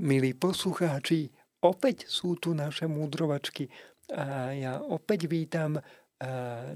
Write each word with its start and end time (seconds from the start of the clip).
Milí 0.00 0.32
poslucháči, 0.32 1.28
opäť 1.60 2.08
sú 2.08 2.40
tu 2.40 2.56
naše 2.56 2.88
múdrovačky 2.88 3.68
a 4.08 4.48
ja 4.56 4.80
opäť 4.80 5.28
vítam 5.28 5.76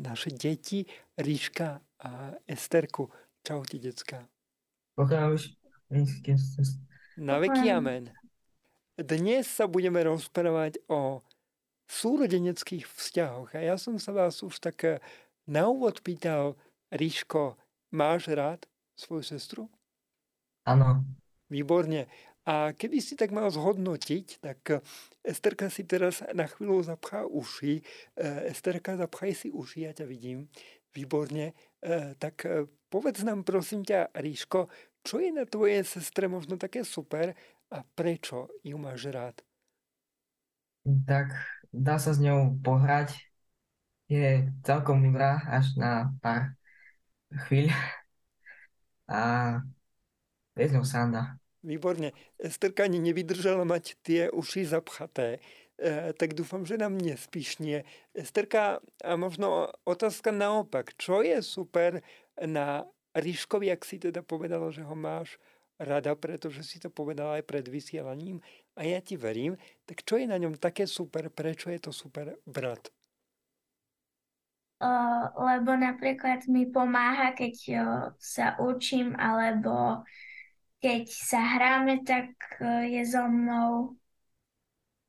naše 0.05 0.37
deti, 0.37 0.85
Ríška 1.17 1.81
a 2.05 2.37
Esterku. 2.45 3.09
Čaute, 3.41 3.81
decka. 3.81 4.29
Na 7.17 7.41
veky 7.41 7.73
amen. 7.73 8.13
Dnes 9.01 9.49
sa 9.49 9.65
budeme 9.65 10.05
rozprávať 10.05 10.85
o 10.93 11.25
súrodeneckých 11.89 12.85
vzťahoch. 12.85 13.57
A 13.57 13.65
ja 13.65 13.81
som 13.81 13.97
sa 13.97 14.13
vás 14.13 14.45
už 14.45 14.61
tak 14.61 15.01
na 15.49 15.73
úvod 15.73 16.05
pýtal, 16.05 16.53
Ríško, 16.93 17.57
máš 17.97 18.29
rád 18.29 18.69
svoju 18.93 19.25
sestru? 19.25 19.63
Áno. 20.69 21.01
Výborne. 21.49 22.13
A 22.47 22.71
keby 22.79 23.03
si 23.03 23.19
tak 23.19 23.35
mal 23.35 23.51
zhodnotiť, 23.51 24.27
tak 24.39 24.61
eh, 24.71 24.79
Esterka 25.27 25.67
si 25.67 25.83
teraz 25.83 26.23
na 26.31 26.47
chvíľu 26.47 26.79
zapchá 26.87 27.27
uši. 27.27 27.83
Eh, 28.15 28.51
Esterka, 28.55 28.95
zapchaj 28.95 29.33
si 29.35 29.49
uši, 29.51 29.91
ja 29.91 29.93
ťa 29.93 30.07
vidím. 30.07 30.47
Výborne. 30.95 31.53
Eh, 31.83 32.15
tak 32.17 32.47
povedz 32.89 33.27
nám 33.27 33.43
prosím 33.43 33.83
ťa, 33.83 34.15
Ríško, 34.15 34.71
čo 35.03 35.19
je 35.19 35.31
na 35.35 35.45
tvojej 35.45 35.83
sestre 35.83 36.31
možno 36.31 36.55
také 36.55 36.87
super 36.87 37.35
a 37.71 37.83
prečo 37.83 38.51
ju 38.63 38.79
máš 38.79 39.11
rád? 39.11 39.43
Tak 40.87 41.35
dá 41.75 41.99
sa 41.99 42.15
s 42.15 42.23
ňou 42.23 42.63
pohrať. 42.63 43.19
Je 44.07 44.47
celkom 44.63 45.03
múdra 45.03 45.43
až 45.51 45.75
na 45.75 46.15
pár 46.23 46.55
chvíľ. 47.47 47.75
A 49.11 49.59
je 50.55 50.67
z 50.67 50.75
ňou 50.75 50.87
sranda. 50.87 51.39
Výborne. 51.67 52.15
Esterka 52.39 52.87
ani 52.87 53.03
nevydržala 53.03 53.67
mať 53.67 53.99
tie 54.07 54.31
uši 54.31 54.71
zapchaté, 54.71 55.43
e, 55.75 56.15
tak 56.15 56.39
dúfam, 56.39 56.63
že 56.63 56.79
nám 56.79 56.95
nespíšnie. 56.95 57.83
Esterka, 58.15 58.79
a 59.03 59.13
možno 59.19 59.75
otázka 59.83 60.31
naopak. 60.31 60.95
Čo 60.95 61.27
je 61.27 61.43
super 61.43 62.07
na 62.39 62.87
Ríškovi, 63.19 63.75
ak 63.75 63.83
si 63.83 63.99
teda 63.99 64.23
povedala, 64.23 64.71
že 64.71 64.87
ho 64.87 64.95
máš 64.95 65.43
rada, 65.83 66.15
pretože 66.17 66.63
si 66.65 66.79
to 66.79 66.89
povedala 66.89 67.41
aj 67.41 67.45
pred 67.45 67.67
vysielaním 67.69 68.41
a 68.77 68.85
ja 68.85 69.01
ti 69.01 69.19
verím, 69.19 69.61
tak 69.85 70.05
čo 70.05 70.17
je 70.17 70.25
na 70.25 70.41
ňom 70.41 70.57
také 70.57 70.89
super, 70.89 71.29
prečo 71.29 71.69
je 71.69 71.81
to 71.81 71.93
super 71.93 72.37
brat? 72.49 72.89
Uh, 74.77 75.33
lebo 75.41 75.73
napríklad 75.73 76.45
mi 76.53 76.69
pomáha, 76.69 77.33
keď 77.33 77.55
uh, 77.73 77.81
sa 78.21 78.61
učím, 78.61 79.17
alebo 79.17 80.05
keď 80.87 81.05
sa 81.11 81.43
hráme, 81.43 82.07
tak 82.07 82.31
e, 82.63 82.95
je 82.95 83.03
so 83.03 83.27
mnou. 83.27 83.99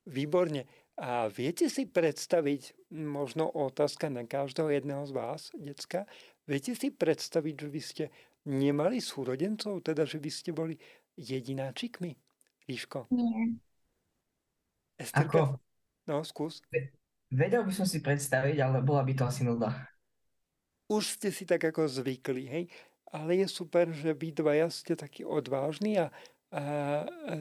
Výborne. 0.09 0.65
A 0.97 1.29
viete 1.29 1.69
si 1.69 1.85
predstaviť, 1.85 2.89
možno 2.89 3.45
otázka 3.45 4.09
na 4.09 4.25
každého 4.25 4.73
jedného 4.73 5.05
z 5.05 5.13
vás, 5.13 5.41
decka, 5.53 6.09
viete 6.49 6.73
si 6.73 6.89
predstaviť, 6.89 7.53
že 7.53 7.67
vy 7.69 7.81
ste 7.85 8.05
nemali 8.49 8.97
súrodencov, 8.97 9.85
teda 9.85 10.09
že 10.09 10.17
by 10.17 10.29
ste 10.33 10.49
boli 10.57 10.81
jedináčikmi? 11.21 12.17
Líško? 12.65 13.13
Nie. 13.13 13.61
Esterka? 14.97 15.29
Ako? 15.29 15.41
No, 16.09 16.25
skús. 16.25 16.65
Vedel 17.29 17.61
by 17.61 17.73
som 17.75 17.85
si 17.85 18.01
predstaviť, 18.01 18.57
ale 18.57 18.81
bola 18.81 19.05
by 19.05 19.13
to 19.13 19.23
asi 19.29 19.45
nuda. 19.45 19.69
Už 20.89 21.19
ste 21.19 21.29
si 21.29 21.45
tak 21.45 21.61
ako 21.61 21.85
zvykli, 21.85 22.43
hej? 22.49 22.65
Ale 23.11 23.43
je 23.43 23.47
super, 23.47 23.91
že 23.91 24.11
vy 24.13 24.35
dvaja 24.35 24.67
ste 24.71 24.95
takí 24.95 25.23
odvážni 25.23 25.99
a, 25.99 26.07
a 26.51 26.61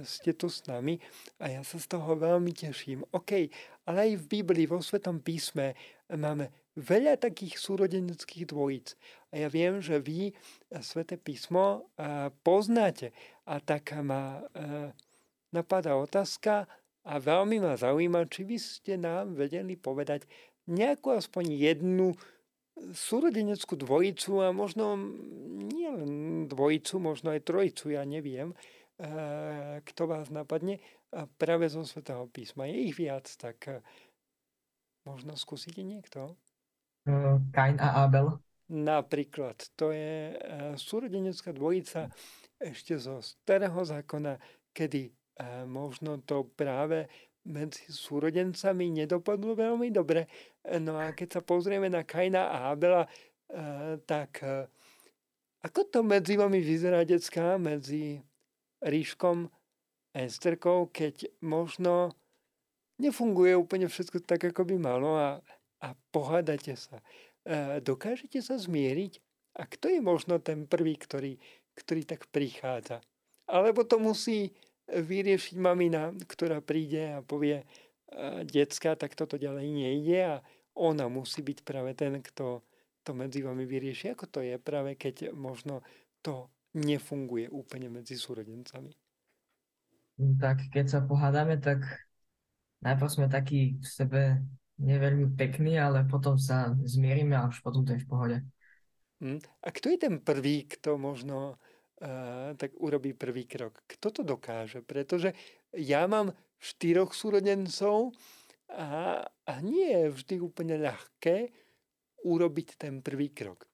ste 0.02 0.34
tu 0.34 0.50
s 0.50 0.66
nami 0.66 0.98
a 1.38 1.50
ja 1.50 1.62
sa 1.62 1.78
z 1.78 1.86
toho 1.86 2.18
veľmi 2.18 2.50
teším. 2.54 3.06
OK, 3.14 3.50
ale 3.86 3.98
aj 4.10 4.12
v 4.22 4.24
Biblii, 4.26 4.66
vo 4.66 4.82
Svetom 4.82 5.22
písme 5.22 5.78
máme 6.10 6.50
veľa 6.76 7.16
takých 7.16 7.56
súrodeneckých 7.56 8.52
dvojíc. 8.52 8.94
A 9.32 9.42
ja 9.42 9.48
viem, 9.48 9.80
že 9.80 9.96
vy 9.98 10.36
Sveté 10.84 11.16
písmo 11.16 11.88
poznáte. 12.44 13.16
A 13.48 13.58
tak 13.64 13.96
ma 13.96 14.44
napadá 15.54 15.96
otázka 15.96 16.68
a 17.06 17.12
veľmi 17.16 17.62
ma 17.62 17.78
zaujíma, 17.78 18.28
či 18.28 18.44
by 18.44 18.58
ste 18.60 18.92
nám 19.00 19.38
vedeli 19.38 19.78
povedať 19.78 20.26
nejakú 20.66 21.14
aspoň 21.14 21.54
jednu 21.54 22.12
súrodeneckú 22.76 23.74
dvojicu 23.74 24.44
a 24.44 24.52
možno 24.52 25.00
nie 25.72 25.88
len 25.88 26.44
dvojicu, 26.46 27.00
možno 27.00 27.32
aj 27.32 27.48
trojicu, 27.48 27.96
ja 27.96 28.04
neviem, 28.04 28.52
eh, 29.00 29.80
kto 29.82 30.02
vás 30.04 30.28
napadne, 30.28 30.80
práve 31.40 31.72
zo 31.72 31.80
Svetého 31.86 32.28
písma. 32.28 32.68
Je 32.68 32.92
ich 32.92 32.94
viac, 32.96 33.24
tak 33.40 33.56
eh, 33.68 33.80
možno 35.08 35.34
skúsite 35.34 35.80
niekto? 35.80 36.36
Eh, 37.08 37.40
Kain 37.52 37.80
a 37.80 38.04
Abel. 38.04 38.36
Napríklad. 38.66 39.62
To 39.78 39.94
je 39.94 40.34
súrodenecká 40.74 41.54
dvojica 41.54 42.10
ešte 42.58 42.98
zo 42.98 43.22
starého 43.22 43.78
zákona, 43.86 44.42
kedy 44.74 45.14
možno 45.70 46.18
to 46.26 46.50
práve 46.50 47.06
medzi 47.46 47.86
súrodencami 47.88 48.90
nedopadlo 48.90 49.54
veľmi 49.54 49.88
dobre. 49.94 50.26
No 50.82 50.98
a 50.98 51.14
keď 51.14 51.38
sa 51.38 51.42
pozrieme 51.42 51.86
na 51.86 52.02
Kaina 52.02 52.50
a 52.50 52.74
Abela, 52.74 53.06
eh, 53.06 53.96
tak 54.02 54.42
eh, 54.42 54.66
ako 55.62 55.80
to 55.90 56.00
medzi 56.02 56.34
vami 56.34 56.58
vyzerá, 56.58 57.06
detská, 57.06 57.58
medzi 57.58 58.22
Ríškom 58.82 59.50
a 60.14 60.18
Esterkou, 60.22 60.90
keď 60.90 61.30
možno 61.42 62.14
nefunguje 62.98 63.56
úplne 63.56 63.86
všetko 63.86 64.22
tak, 64.26 64.46
ako 64.50 64.62
by 64.62 64.76
malo 64.76 65.16
a, 65.16 65.40
a 65.82 65.88
pohádate 66.10 66.74
sa. 66.74 67.02
Eh, 67.46 67.78
dokážete 67.78 68.42
sa 68.42 68.58
zmieriť? 68.58 69.22
A 69.56 69.64
kto 69.64 69.88
je 69.88 70.00
možno 70.04 70.36
ten 70.42 70.68
prvý, 70.68 71.00
ktorý, 71.00 71.40
ktorý 71.78 72.02
tak 72.04 72.28
prichádza? 72.28 73.00
Alebo 73.48 73.86
to 73.86 73.96
musí 73.96 74.52
vyriešiť 74.90 75.56
mamina, 75.58 76.14
ktorá 76.26 76.62
príde 76.62 77.18
a 77.18 77.24
povie, 77.24 77.66
decka, 78.46 78.94
tak 78.94 79.18
toto 79.18 79.36
ďalej 79.36 79.66
nejde 79.66 80.18
a 80.22 80.36
ona 80.76 81.10
musí 81.10 81.42
byť 81.42 81.58
práve 81.66 81.96
ten, 81.96 82.22
kto 82.22 82.62
to 83.02 83.10
medzi 83.14 83.42
vami 83.42 83.66
vyrieši. 83.66 84.14
Ako 84.14 84.30
to 84.30 84.40
je 84.42 84.58
práve, 84.58 84.94
keď 84.94 85.34
možno 85.34 85.82
to 86.22 86.50
nefunguje 86.76 87.48
úplne 87.50 87.88
medzi 87.88 88.14
súrodencami? 88.18 88.92
Tak 90.16 90.72
keď 90.72 90.86
sa 90.86 91.00
pohádame, 91.04 91.60
tak 91.60 91.82
najprv 92.84 93.10
sme 93.10 93.26
takí 93.28 93.76
v 93.80 93.86
sebe 93.86 94.20
neveľmi 94.76 95.32
pekní, 95.36 95.80
ale 95.80 96.04
potom 96.04 96.36
sa 96.36 96.76
zmierime 96.84 97.36
a 97.36 97.48
už 97.48 97.64
potom 97.64 97.84
to 97.84 97.96
je 97.96 98.04
v 98.04 98.08
pohode. 98.08 98.38
Hm. 99.24 99.40
A 99.64 99.68
kto 99.72 99.88
je 99.88 99.98
ten 99.98 100.20
prvý, 100.20 100.68
kto 100.68 101.00
možno 101.00 101.56
tak 102.56 102.76
urobí 102.76 103.16
prvý 103.16 103.48
krok. 103.48 103.80
Kto 103.88 104.12
to 104.12 104.22
dokáže? 104.22 104.84
Pretože 104.84 105.32
ja 105.72 106.04
mám 106.04 106.32
štyroch 106.60 107.16
súrodencov 107.16 108.12
a, 108.72 109.20
a 109.24 109.54
nie 109.64 109.88
je 109.88 110.12
vždy 110.12 110.34
úplne 110.44 110.76
ľahké 110.76 111.52
urobiť 112.24 112.68
ten 112.76 113.00
prvý 113.00 113.32
krok. 113.32 113.64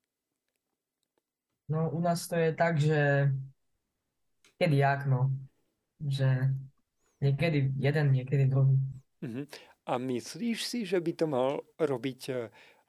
No 1.71 1.91
u 1.91 2.01
nás 2.03 2.29
to 2.29 2.37
je 2.37 2.51
tak, 2.53 2.77
že 2.79 3.31
kedy 4.59 4.77
jak, 4.77 5.07
no. 5.07 5.31
Že 6.03 6.51
niekedy 7.23 7.73
jeden, 7.79 8.07
niekedy 8.13 8.51
druhý. 8.51 8.77
Uh-huh. 9.23 9.47
A 9.87 9.99
myslíš 9.99 10.59
si, 10.67 10.79
že 10.83 10.99
by 10.99 11.13
to 11.15 11.27
mal 11.31 11.63
robiť 11.79 12.21
e, 12.29 12.35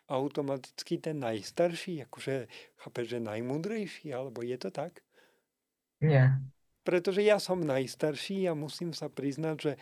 automaticky 0.10 0.98
ten 0.98 1.22
najstarší, 1.22 2.10
akože 2.10 2.50
chápeš, 2.82 3.06
že 3.18 3.20
najmúdrejší, 3.22 4.10
alebo 4.14 4.42
je 4.42 4.58
to 4.58 4.74
tak? 4.74 5.03
Nie. 6.09 6.25
Pretože 6.84 7.24
ja 7.24 7.40
som 7.40 7.64
najstarší 7.64 8.52
a 8.52 8.53
musím 8.58 8.91
sa 8.91 9.08
priznať, 9.08 9.56
že 9.56 9.74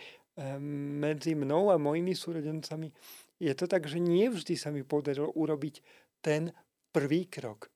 medzi 1.02 1.36
mnou 1.36 1.74
a 1.74 1.82
mojimi 1.82 2.16
súrodencami 2.16 2.94
je 3.42 3.54
to 3.58 3.66
tak, 3.66 3.90
že 3.90 3.98
nie 3.98 4.30
vždy 4.30 4.54
sa 4.54 4.70
mi 4.70 4.86
podarilo 4.86 5.34
urobiť 5.34 5.82
ten 6.22 6.54
prvý 6.94 7.26
krok. 7.26 7.74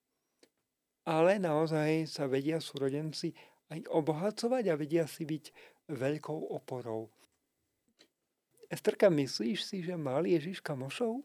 Ale 1.05 1.41
naozaj 1.41 2.05
sa 2.05 2.29
vedia 2.29 2.61
súrodenci 2.61 3.33
aj 3.73 3.89
obohacovať 3.89 4.63
a 4.69 4.77
vedia 4.77 5.05
si 5.09 5.25
byť 5.25 5.45
veľkou 5.89 6.53
oporou. 6.53 7.09
Esterka, 8.69 9.09
myslíš 9.09 9.59
si, 9.61 9.77
že 9.85 9.93
mal 9.97 10.25
Ježiš 10.25 10.61
kamošov? 10.61 11.21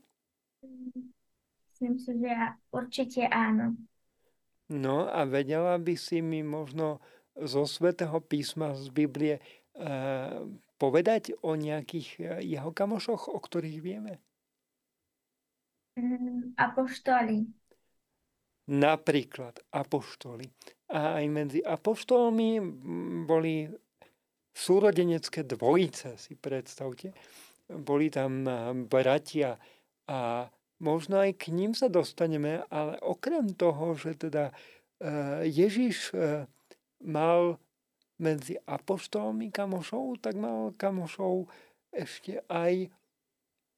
Myslím 0.60 1.96
si, 1.96 2.12
že 2.20 2.32
určite 2.72 3.24
áno. 3.28 3.76
No 4.70 5.10
a 5.10 5.26
vedela 5.26 5.74
by 5.82 5.98
si 5.98 6.22
mi 6.22 6.46
možno 6.46 7.02
zo 7.34 7.66
svätého 7.66 8.22
písma, 8.22 8.78
z 8.78 8.86
Biblie, 8.94 9.42
eh, 9.42 10.40
povedať 10.78 11.34
o 11.42 11.58
nejakých 11.58 12.08
eh, 12.22 12.24
jeho 12.46 12.70
kamošoch, 12.70 13.26
o 13.26 13.38
ktorých 13.42 13.78
vieme? 13.82 14.22
Mm, 15.98 16.54
apoštoli. 16.54 17.50
Napríklad 18.70 19.58
apoštoli. 19.74 20.46
A 20.94 21.18
aj 21.18 21.26
medzi 21.26 21.58
apoštolmi 21.58 22.62
boli 23.26 23.66
súrodenecké 24.54 25.42
dvojice, 25.42 26.14
si 26.14 26.38
predstavte. 26.38 27.10
Boli 27.66 28.10
tam 28.10 28.46
bratia 28.86 29.58
a 30.06 30.46
možno 30.80 31.20
aj 31.20 31.36
k 31.36 31.52
ním 31.52 31.76
sa 31.76 31.86
dostaneme, 31.92 32.64
ale 32.72 32.96
okrem 33.04 33.52
toho, 33.54 33.94
že 33.94 34.16
teda 34.16 34.50
Ježiš 35.44 36.16
mal 37.04 37.60
medzi 38.20 38.56
apoštolmi 38.64 39.48
kamošov, 39.48 40.20
tak 40.20 40.36
mal 40.36 40.72
kamošov 40.76 41.48
ešte 41.92 42.44
aj 42.48 42.92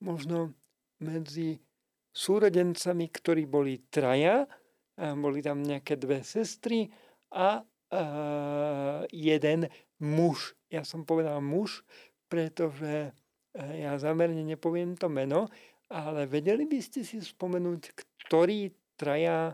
možno 0.02 0.54
medzi 0.99 1.62
súrodencami, 2.10 3.06
ktorí 3.06 3.46
boli 3.46 3.87
traja, 3.87 4.50
boli 4.98 5.43
tam 5.43 5.62
nejaké 5.62 5.94
dve 5.94 6.26
sestry 6.26 6.90
a 7.32 7.62
uh, 7.62 9.00
jeden 9.08 9.70
muž. 10.02 10.58
Ja 10.69 10.82
som 10.82 11.06
povedal 11.06 11.40
muž, 11.40 11.87
pretože 12.26 13.14
ja 13.55 13.93
zamerne 14.00 14.43
nepoviem 14.43 14.96
to 14.96 15.12
meno, 15.12 15.52
ale 15.93 16.25
vedeli 16.25 16.65
by 16.65 16.81
ste 16.81 17.05
si 17.05 17.21
spomenúť, 17.21 17.93
ktorí 18.25 18.73
traja 18.97 19.53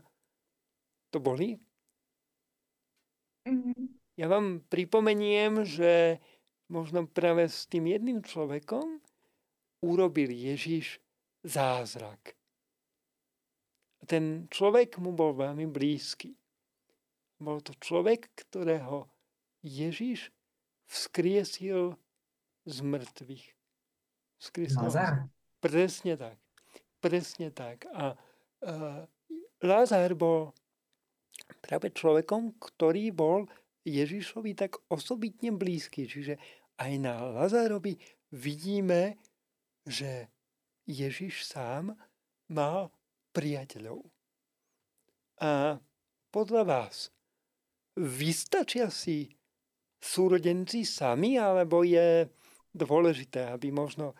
to 1.10 1.18
boli? 1.18 1.58
Mm. 3.42 3.98
Ja 4.18 4.26
vám 4.26 4.62
pripomeniem, 4.66 5.62
že 5.62 6.18
možno 6.70 7.06
práve 7.06 7.46
s 7.46 7.66
tým 7.70 7.86
jedným 7.86 8.22
človekom 8.22 8.98
urobil 9.82 10.30
Ježiš 10.30 10.98
zázrak. 11.46 12.34
A 13.98 14.02
ten 14.06 14.50
človek 14.50 14.98
mu 14.98 15.14
bol 15.14 15.34
veľmi 15.38 15.70
blízky. 15.70 16.34
Bol 17.38 17.62
to 17.62 17.74
človek, 17.78 18.30
ktorého 18.34 19.06
Ježiš 19.62 20.34
vzkriesil 20.90 21.94
z 22.66 22.76
mŕtvych. 22.82 23.46
Vzkriesil 24.42 24.82
Lazar. 24.82 25.30
Presne 25.58 26.14
tak. 26.14 26.38
Presne 26.98 27.48
tak. 27.50 27.86
A 27.94 28.14
uh, 28.14 29.02
Lázar 29.62 30.14
bol 30.14 30.54
práve 31.62 31.90
človekom, 31.90 32.58
ktorý 32.58 33.10
bol 33.10 33.50
Ježišovi 33.82 34.54
tak 34.54 34.78
osobitne 34.90 35.54
blízky. 35.54 36.06
Čiže 36.06 36.38
aj 36.78 36.92
na 37.02 37.18
Lazárovi 37.34 37.98
vidíme, 38.34 39.18
že 39.82 40.30
Ježiš 40.86 41.48
sám 41.48 41.96
mal 42.52 42.92
priateľov. 43.34 44.04
A 45.38 45.78
podľa 46.28 46.62
vás, 46.66 47.14
vystačia 47.98 48.90
si 48.90 49.30
súrodenci 49.98 50.86
sami, 50.86 51.38
alebo 51.38 51.82
je 51.82 52.26
dôležité, 52.74 53.50
aby 53.50 53.74
možno 53.74 54.14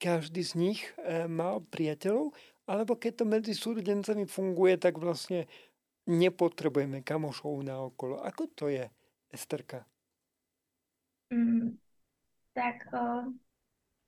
každý 0.00 0.40
z 0.40 0.52
nich 0.56 0.80
e, 0.96 1.28
mal 1.28 1.60
priateľov, 1.68 2.32
alebo 2.64 2.96
keď 2.96 3.12
to 3.20 3.24
medzi 3.28 3.52
súrodencami 3.52 4.24
funguje, 4.24 4.80
tak 4.80 4.96
vlastne 4.96 5.44
nepotrebujeme 6.08 7.04
kamošov 7.04 7.60
na 7.60 7.84
okolo. 7.84 8.24
Ako 8.24 8.48
to 8.56 8.72
je? 8.72 8.88
Esterka? 9.28 9.84
Mm, 11.30 11.78
tak 12.56 12.88
o, 12.90 13.30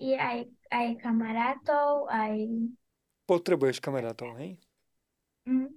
je 0.01 0.17
aj, 0.17 0.49
aj 0.73 0.89
kamarátov, 0.99 2.11
aj... 2.11 2.35
Potrebuješ 3.29 3.79
kamarátov, 3.79 4.35
hej? 4.41 4.59
Mm. 5.47 5.71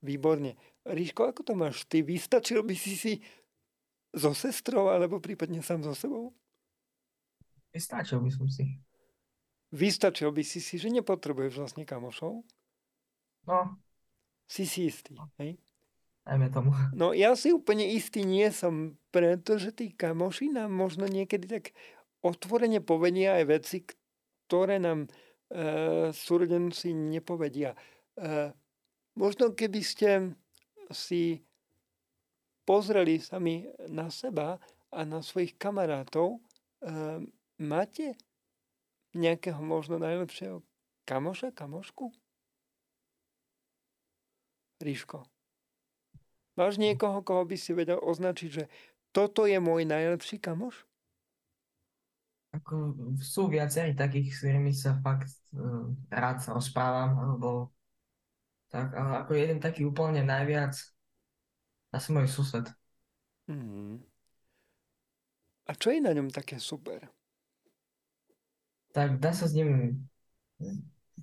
Výborne. 0.00 0.56
Ríško, 0.86 1.28
ako 1.28 1.40
to 1.42 1.52
máš? 1.58 1.84
Ty 1.90 2.06
vystačil 2.06 2.62
by 2.62 2.74
si 2.78 2.94
si 2.94 3.12
so 4.14 4.32
sestrou, 4.32 4.88
alebo 4.88 5.20
prípadne 5.20 5.60
sám 5.60 5.84
so 5.84 5.92
sebou? 5.92 6.32
Vystačil 7.74 8.24
by 8.24 8.30
som 8.32 8.48
si. 8.48 8.80
Vystačil 9.76 10.32
by 10.32 10.40
si 10.40 10.64
si, 10.64 10.80
že 10.80 10.88
nepotrebuješ 10.88 11.52
vlastne 11.60 11.84
kamošov? 11.84 12.40
No. 13.44 13.76
Si 14.48 14.64
si 14.64 14.88
istý, 14.88 15.20
hej? 15.36 15.60
Dajme 16.24 16.48
tomu. 16.50 16.72
No 16.96 17.12
ja 17.12 17.36
si 17.36 17.52
úplne 17.52 17.86
istý 17.86 18.24
nie 18.24 18.48
som, 18.50 18.96
pretože 19.12 19.70
tí 19.76 19.92
kamoši 19.92 20.50
nám 20.50 20.72
možno 20.72 21.04
niekedy 21.06 21.46
tak 21.46 21.76
otvorene 22.24 22.82
povedia 22.82 23.38
aj 23.38 23.44
veci, 23.46 23.78
ktoré 24.48 24.82
nám 24.82 25.06
e, 25.06 25.08
súrodenci 26.10 26.90
nepovedia. 26.90 27.78
E, 28.18 28.50
možno 29.14 29.54
keby 29.54 29.80
ste 29.86 30.34
si 30.90 31.46
pozreli 32.66 33.22
sami 33.22 33.70
na 33.86 34.10
seba 34.10 34.58
a 34.90 35.00
na 35.06 35.22
svojich 35.22 35.54
kamarátov, 35.54 36.34
e, 36.34 36.40
máte 37.62 38.18
nejakého 39.16 39.58
možno 39.64 39.96
najlepšieho 39.96 40.60
kamoša, 41.08 41.50
kamošku? 41.56 42.12
Ríško. 44.84 45.24
Máš 46.56 46.76
niekoho, 46.80 47.20
koho 47.20 47.44
by 47.44 47.56
si 47.56 47.72
vedel 47.76 48.00
označiť, 48.00 48.50
že 48.52 48.64
toto 49.12 49.48
je 49.48 49.56
môj 49.56 49.88
najlepší 49.88 50.40
kamoš? 50.40 50.84
Ako, 52.56 52.96
sú 53.20 53.52
viacerí 53.52 53.92
takých, 53.92 54.32
s 54.32 54.38
ktorými 54.44 54.72
sa 54.72 54.96
fakt 55.04 55.28
uh, 55.52 55.92
rád 56.08 56.40
rozprávam, 56.48 57.12
alebo 57.20 57.76
tak, 58.72 58.96
ale 58.96 59.24
ako 59.24 59.32
jeden 59.36 59.60
taký 59.60 59.84
úplne 59.84 60.24
najviac, 60.24 60.72
asi 61.92 62.08
môj 62.12 62.28
sused. 62.28 62.68
Mm. 63.48 64.00
A 65.66 65.72
čo 65.76 65.92
je 65.92 66.00
na 66.00 66.16
ňom 66.16 66.32
také 66.32 66.56
super? 66.56 67.04
Tak 68.96 69.20
dá 69.20 69.36
sa 69.36 69.44
s 69.44 69.52
ním 69.52 70.00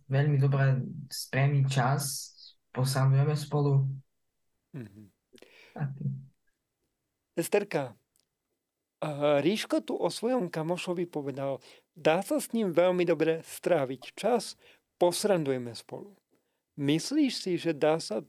veľmi 0.05 0.37
dobre 0.37 0.85
sprejiť 1.09 1.65
čas, 1.65 2.29
posávame 2.69 3.33
spolu. 3.33 3.89
Mm-hmm. 4.77 5.05
Esterka, 7.33 7.97
Ríško 9.41 9.81
tu 9.81 9.97
o 9.97 10.05
svojom 10.05 10.53
kamošovi 10.53 11.09
povedal, 11.09 11.57
dá 11.97 12.21
sa 12.21 12.37
s 12.37 12.53
ním 12.53 12.69
veľmi 12.69 13.09
dobre 13.09 13.41
stráviť 13.41 14.13
čas, 14.13 14.53
posrandujeme 15.01 15.73
spolu. 15.73 16.13
Myslíš 16.77 17.33
si, 17.33 17.57
že 17.57 17.73
dá 17.73 17.97
sa 17.97 18.21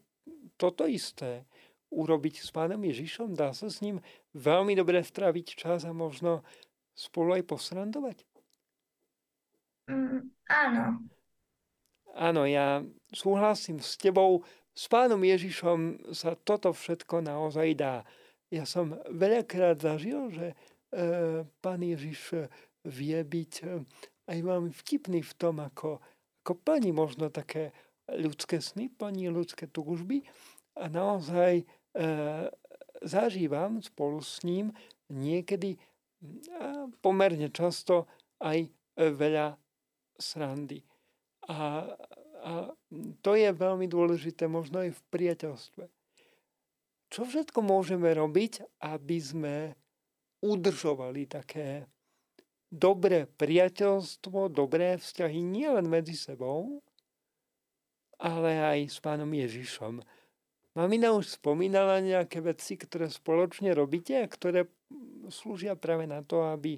toto 0.57 0.89
isté 0.89 1.45
urobiť 1.93 2.41
s 2.41 2.49
pánom 2.49 2.81
Ježišom? 2.81 3.37
Dá 3.37 3.53
sa 3.53 3.69
s 3.69 3.85
ním 3.85 4.01
veľmi 4.33 4.73
dobre 4.73 5.05
stráviť 5.05 5.47
čas 5.53 5.85
a 5.85 5.93
možno 5.93 6.41
spolu 6.97 7.37
aj 7.37 7.45
posrandovať? 7.45 8.25
Mm, 9.89 10.33
áno. 10.49 10.85
Áno, 12.15 12.43
ja 12.47 12.87
súhlasím 13.11 13.83
s 13.83 13.99
tebou, 13.99 14.47
s 14.75 14.91
pánom 14.91 15.23
Ježišom 15.23 16.11
sa 16.15 16.35
toto 16.35 16.75
všetko 16.75 17.23
naozaj 17.23 17.79
dá. 17.79 18.03
Ja 18.51 18.67
som 18.67 18.99
veľakrát 19.11 19.83
zažil, 19.83 20.31
že 20.35 20.47
e, 20.51 20.57
pán 21.63 21.83
Ježiš 21.83 22.51
vie 22.87 23.19
byť 23.23 23.53
e, 23.63 23.87
aj 24.31 24.39
veľmi 24.43 24.71
vtipný 24.75 25.23
v 25.23 25.35
tom, 25.39 25.63
ako, 25.63 26.03
ako 26.43 26.53
plní 26.63 26.91
možno 26.91 27.31
také 27.31 27.71
ľudské 28.11 28.59
sny, 28.59 28.91
plní 28.91 29.31
ľudské 29.31 29.71
túžby 29.71 30.27
a 30.75 30.91
naozaj 30.91 31.63
e, 31.63 31.65
zažívam 33.03 33.79
spolu 33.79 34.23
s 34.23 34.43
ním 34.43 34.75
niekedy 35.07 35.79
a 36.57 36.89
pomerne 37.05 37.53
často 37.53 38.09
aj 38.41 38.71
veľa 38.97 39.61
srandy. 40.19 40.83
A 41.49 41.85
a 42.45 42.69
to 43.25 43.33
je 43.41 43.49
veľmi 43.57 43.89
dôležité 43.89 44.45
možno 44.45 44.85
aj 44.85 44.93
v 44.93 45.03
priateľstve. 45.09 45.85
Čo 47.09 47.21
všetko 47.25 47.65
môžeme 47.65 48.13
robiť, 48.13 48.85
aby 48.85 49.17
sme 49.17 49.57
udržovali 50.45 51.25
také 51.25 51.89
dobré 52.69 53.25
priateľstvo, 53.25 54.53
dobré 54.53 55.01
vzťahy 55.01 55.41
nielen 55.41 55.89
medzi 55.89 56.13
sebou, 56.13 56.85
ale 58.21 58.61
aj 58.61 58.93
s 58.93 58.99
pánom 59.01 59.31
Ježišom. 59.33 60.05
Mamina 60.77 61.17
už 61.17 61.41
spomínala 61.41 62.05
nejaké 62.05 62.45
veci, 62.45 62.77
ktoré 62.77 63.09
spoločne 63.09 63.73
robíte 63.73 64.21
a 64.21 64.29
ktoré 64.29 64.69
slúžia 65.33 65.79
práve 65.81 66.05
na 66.05 66.21
to, 66.21 66.45
aby, 66.45 66.77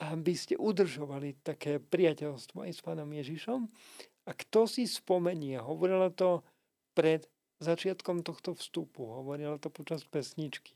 aby 0.00 0.32
ste 0.32 0.56
udržovali 0.56 1.44
také 1.44 1.76
priateľstvo 1.76 2.64
aj 2.64 2.72
s 2.72 2.80
pánom 2.80 3.10
Ježišom. 3.12 3.68
A 4.24 4.30
kto 4.32 4.64
si 4.70 4.88
spomenie, 4.88 5.58
hovorila 5.58 6.08
to 6.08 6.40
pred 6.96 7.26
začiatkom 7.60 8.24
tohto 8.24 8.54
vstupu, 8.56 9.04
hovorila 9.04 9.58
to 9.58 9.68
počas 9.68 10.06
pesničky. 10.06 10.74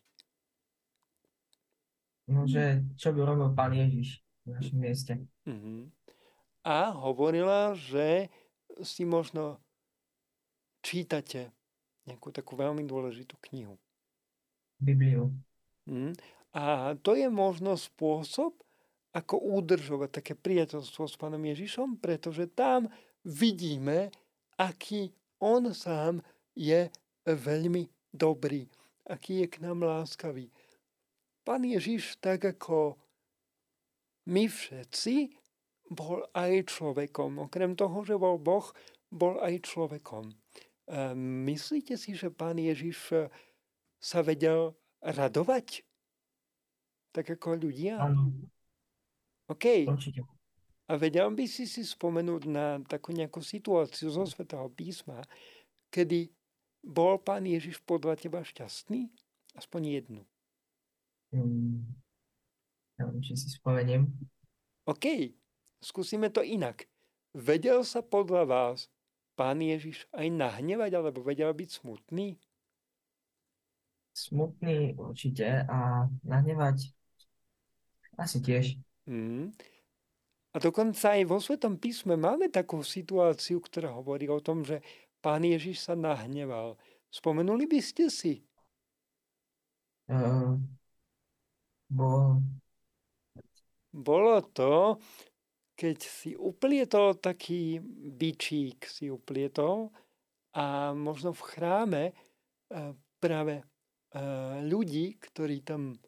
No, 2.26 2.42
že 2.42 2.82
čo 2.98 3.14
by 3.14 3.22
robil 3.22 3.48
pán 3.54 3.70
Ježiš 3.70 4.18
v 4.42 4.58
našom 4.58 4.78
mieste. 4.82 5.12
Uh-huh. 5.46 5.86
A 6.66 6.90
hovorila, 6.90 7.78
že 7.78 8.26
si 8.82 9.06
možno 9.06 9.62
čítate 10.82 11.54
nejakú 12.06 12.34
takú 12.34 12.58
veľmi 12.58 12.82
dôležitú 12.82 13.38
knihu. 13.50 13.78
Bibliu. 14.82 15.30
Uh-huh. 15.86 16.10
A 16.50 16.94
to 16.98 17.14
je 17.14 17.30
možno 17.30 17.78
spôsob, 17.78 18.58
ako 19.16 19.40
udržovať 19.40 20.20
také 20.20 20.36
priateľstvo 20.36 21.08
s 21.08 21.16
pánom 21.16 21.40
Ježišom, 21.40 21.96
pretože 21.96 22.52
tam 22.52 22.92
vidíme, 23.24 24.12
aký 24.60 25.08
on 25.40 25.72
sám 25.72 26.20
je 26.52 26.92
veľmi 27.24 27.88
dobrý, 28.12 28.68
aký 29.08 29.44
je 29.44 29.46
k 29.48 29.64
nám 29.64 29.80
láskavý. 29.88 30.52
Pán 31.48 31.64
Ježiš, 31.64 32.20
tak 32.20 32.44
ako 32.44 33.00
my 34.28 34.44
všetci, 34.52 35.32
bol 35.86 36.26
aj 36.34 36.66
človekom. 36.66 37.46
Okrem 37.46 37.78
toho, 37.78 38.02
že 38.02 38.18
bol 38.18 38.42
Boh, 38.42 38.66
bol 39.06 39.38
aj 39.38 39.62
človekom. 39.64 40.34
Myslíte 41.46 41.94
si, 41.94 42.18
že 42.18 42.34
pán 42.34 42.58
Ježiš 42.58 43.30
sa 44.02 44.20
vedel 44.26 44.74
radovať? 44.98 45.86
Tak 47.14 47.38
ako 47.38 47.70
ľudia? 47.70 48.02
Áno. 48.02 48.34
OK. 49.46 49.86
Určite. 49.86 50.26
A 50.86 50.94
vedel 50.94 51.26
by 51.34 51.44
si 51.50 51.66
si 51.66 51.82
spomenúť 51.82 52.42
na 52.46 52.78
takú 52.86 53.10
nejakú 53.10 53.42
situáciu 53.42 54.06
zo 54.06 54.22
Svetého 54.22 54.70
písma, 54.70 55.26
kedy 55.90 56.30
bol 56.86 57.18
pán 57.18 57.42
Ježiš 57.42 57.82
podľa 57.82 58.14
teba 58.14 58.46
šťastný? 58.46 59.10
Aspoň 59.58 59.82
jednu. 59.98 60.22
Um, 61.34 61.82
neviem, 63.02 63.18
či 63.18 63.34
si 63.34 63.50
spomeniem. 63.50 64.06
OK, 64.86 65.34
skúsime 65.82 66.30
to 66.30 66.46
inak. 66.46 66.86
Vedel 67.34 67.82
sa 67.82 68.06
podľa 68.06 68.46
vás 68.46 68.86
pán 69.34 69.58
Ježiš 69.58 70.06
aj 70.14 70.30
nahnevať, 70.30 70.90
alebo 70.94 71.26
vedel 71.26 71.50
byť 71.50 71.82
smutný? 71.82 72.38
Smutný 74.14 74.94
určite 74.94 75.66
a 75.66 76.06
nahnevať 76.22 76.94
asi 78.16 78.38
tiež. 78.38 78.78
Hmm. 79.06 79.54
A 80.50 80.56
dokonca 80.58 81.14
aj 81.14 81.22
vo 81.28 81.38
Svetom 81.38 81.78
písme 81.78 82.16
máme 82.16 82.48
takú 82.48 82.80
situáciu, 82.80 83.62
ktorá 83.62 83.92
hovorí 83.92 84.26
o 84.26 84.40
tom, 84.42 84.64
že 84.64 84.80
pán 85.20 85.44
Ježiš 85.44 85.84
sa 85.84 85.94
nahneval. 85.94 86.80
Spomenuli 87.12 87.68
by 87.68 87.80
ste 87.84 88.08
si? 88.08 88.40
Uh, 90.08 90.56
bolo. 91.92 92.40
Bolo 93.92 94.36
to, 94.52 94.96
keď 95.76 95.98
si 96.00 96.32
uplietol 96.32 97.20
taký 97.20 97.80
bičík, 98.16 98.88
si 98.88 99.12
uplietol 99.12 99.92
a 100.56 100.96
možno 100.96 101.36
v 101.36 101.42
chráme 101.52 102.04
uh, 102.12 102.96
práve 103.20 103.60
uh, 103.60 104.56
ľudí, 104.64 105.20
ktorí 105.20 105.60
tam 105.62 106.00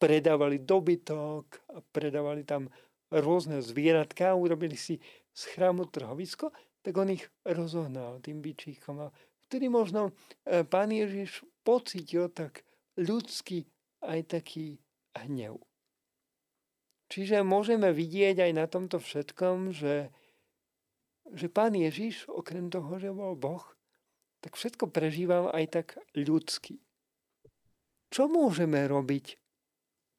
predávali 0.00 0.64
dobytok 0.64 1.60
predávali 1.92 2.42
tam 2.48 2.72
rôzne 3.12 3.60
zvieratka, 3.60 4.38
urobili 4.38 4.78
si 4.78 4.96
z 5.34 5.42
chrámu 5.54 5.90
trhovisko, 5.90 6.54
tak 6.80 6.96
on 6.96 7.12
ich 7.12 7.26
rozohnal 7.44 8.22
tým 8.24 8.40
byčíkom. 8.40 8.96
A 9.04 9.12
vtedy 9.46 9.68
možno 9.68 10.16
e, 10.46 10.64
pán 10.64 10.88
Ježiš 10.94 11.44
pocítil 11.66 12.32
tak 12.32 12.64
ľudský 12.96 13.68
aj 14.00 14.40
taký 14.40 14.80
hnev. 15.26 15.60
Čiže 17.10 17.42
môžeme 17.42 17.90
vidieť 17.90 18.38
aj 18.46 18.52
na 18.54 18.66
tomto 18.70 19.02
všetkom, 19.02 19.74
že, 19.74 20.14
že 21.34 21.46
pán 21.50 21.74
Ježiš, 21.74 22.30
okrem 22.30 22.70
toho, 22.70 23.02
že 23.02 23.10
bol 23.10 23.34
Boh, 23.34 23.66
tak 24.40 24.54
všetko 24.54 24.88
prežíval 24.88 25.50
aj 25.50 25.64
tak 25.68 25.86
ľudsky. 26.14 26.78
Čo 28.14 28.30
môžeme 28.30 28.86
robiť, 28.86 29.36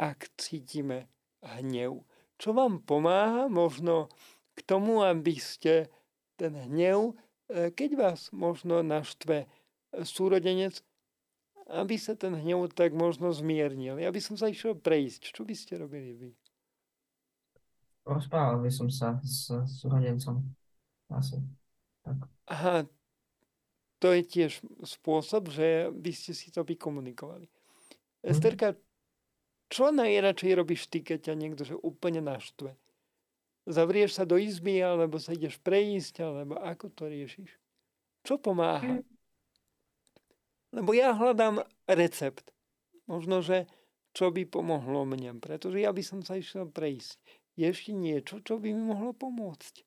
ak 0.01 0.33
cítime 0.41 1.05
hnev? 1.45 2.01
čo 2.41 2.57
vám 2.57 2.81
pomáha 2.81 3.45
možno 3.45 4.09
k 4.57 4.65
tomu, 4.65 5.05
aby 5.05 5.37
ste 5.37 5.93
ten 6.41 6.57
hnev, 6.57 7.13
e, 7.45 7.69
keď 7.69 7.89
vás 7.93 8.33
možno 8.33 8.81
naštve 8.81 9.45
e, 9.45 9.47
súrodenec, 10.01 10.81
aby 11.69 12.01
sa 12.01 12.17
ten 12.17 12.33
hnev 12.33 12.73
tak 12.73 12.97
možno 12.97 13.29
zmiernil. 13.29 14.01
Ja 14.01 14.09
by 14.09 14.17
som 14.17 14.41
sa 14.41 14.49
išiel 14.49 14.73
prejsť. 14.73 15.37
Čo 15.37 15.45
by 15.45 15.53
ste 15.53 15.77
robili 15.77 16.17
vy? 16.17 16.31
Rozprával 18.09 18.57
by 18.65 18.71
som 18.73 18.89
sa 18.89 19.21
s 19.21 19.53
súrodencom. 19.77 20.41
Asi. 21.13 21.37
Tak. 22.01 22.25
Aha, 22.49 22.89
to 24.01 24.09
je 24.17 24.25
tiež 24.25 24.65
spôsob, 24.81 25.53
že 25.53 25.93
by 25.93 26.09
ste 26.09 26.33
si 26.33 26.49
to 26.49 26.65
vykomunikovali. 26.65 27.45
Mm-hmm. 27.45 28.25
Esterka, 28.25 28.73
čo 29.71 29.95
najradšej 29.95 30.51
robíš 30.59 30.91
ty, 30.91 30.99
keď 30.99 31.31
ťa 31.31 31.35
niekto 31.39 31.63
že 31.63 31.79
úplne 31.79 32.19
naštve? 32.19 32.75
Zavrieš 33.63 34.19
sa 34.19 34.27
do 34.27 34.35
izby, 34.35 34.83
alebo 34.83 35.15
sa 35.15 35.31
ideš 35.31 35.55
prejsť, 35.63 36.19
alebo 36.19 36.59
ako 36.59 36.91
to 36.91 37.07
riešiš? 37.07 37.55
Čo 38.27 38.35
pomáha? 38.35 38.99
Mm. 38.99 39.05
Lebo 40.75 40.91
ja 40.91 41.15
hľadám 41.15 41.63
recept. 41.87 42.51
Možno, 43.07 43.39
že 43.39 43.67
čo 44.11 44.27
by 44.27 44.43
pomohlo 44.43 45.07
mne, 45.07 45.39
pretože 45.39 45.79
ja 45.79 45.95
by 45.95 46.03
som 46.03 46.19
sa 46.19 46.35
išiel 46.35 46.67
prejsť. 46.67 47.19
Ešte 47.61 47.93
niečo, 47.93 48.41
čo 48.41 48.57
by 48.57 48.73
mi 48.73 48.83
mohlo 48.89 49.13
pomôcť? 49.13 49.85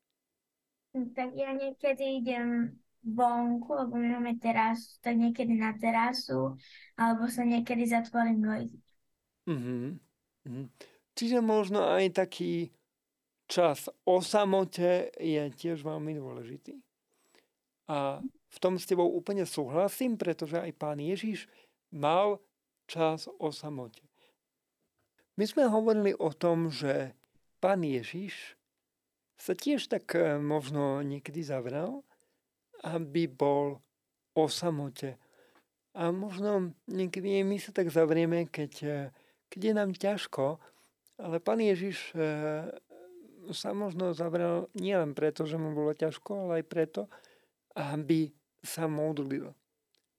Tak 0.95 1.35
ja 1.35 1.51
niekedy 1.51 2.23
idem 2.23 2.79
vonku, 3.03 3.67
lebo 3.75 3.99
my 3.99 4.17
máme 4.21 4.39
terasu, 4.39 4.95
tak 5.03 5.19
niekedy 5.19 5.59
na 5.59 5.75
terasu, 5.75 6.55
alebo 6.95 7.27
sa 7.27 7.43
niekedy 7.43 7.85
zatvorím 7.91 8.39
do 8.41 8.53
izby. 8.63 8.84
Mhm. 9.47 10.01
Mhm. 10.45 10.65
Čiže 11.15 11.39
možno 11.41 11.85
aj 11.87 12.11
taký 12.17 12.75
čas 13.47 13.87
o 14.09 14.19
samote 14.25 15.13
je 15.21 15.43
tiež 15.53 15.85
veľmi 15.85 16.17
dôležitý. 16.17 16.81
A 17.87 18.25
v 18.25 18.59
tom 18.59 18.81
s 18.81 18.89
tebou 18.89 19.11
úplne 19.13 19.45
súhlasím, 19.45 20.17
pretože 20.17 20.57
aj 20.57 20.73
pán 20.75 20.99
Ježiš 20.99 21.47
mal 21.93 22.41
čas 22.89 23.29
o 23.39 23.53
samote. 23.53 24.03
My 25.35 25.45
sme 25.45 25.67
hovorili 25.67 26.15
o 26.15 26.31
tom, 26.31 26.71
že 26.71 27.13
pán 27.59 27.83
Ježiš 27.83 28.55
sa 29.35 29.53
tiež 29.53 29.91
tak 29.91 30.15
e, 30.15 30.39
možno 30.39 31.03
niekedy 31.03 31.43
zavral, 31.43 32.07
aby 32.87 33.27
bol 33.27 33.83
o 34.39 34.45
samote. 34.47 35.19
A 35.95 36.15
možno 36.15 36.75
niekedy 36.87 37.43
my 37.43 37.59
sa 37.59 37.75
tak 37.75 37.91
zavrieme, 37.91 38.47
keď 38.47 38.73
e, 38.83 38.95
keď 39.55 39.71
je 39.71 39.75
nám 39.79 39.91
ťažko, 39.95 40.59
ale 41.23 41.39
pán 41.39 41.63
Ježiš 41.63 42.11
e, 42.11 42.19
sa 43.55 43.71
možno 43.71 44.11
zavrel 44.11 44.67
nielen 44.75 45.15
preto, 45.15 45.47
že 45.47 45.55
mu 45.55 45.71
bolo 45.71 45.95
ťažko, 45.95 46.51
ale 46.51 46.53
aj 46.59 46.65
preto, 46.67 47.03
aby 47.79 48.35
sa 48.67 48.91
modlil. 48.91 49.55